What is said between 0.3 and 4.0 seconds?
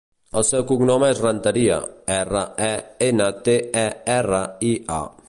El seu cognom és Renteria: erra, e, ena, te, e,